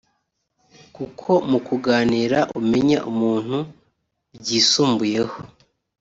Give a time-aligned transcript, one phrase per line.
[0.95, 3.57] kuko mu kuganira umenya umuntu
[4.39, 5.37] byisumbuyeho